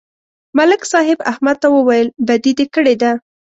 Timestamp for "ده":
3.01-3.11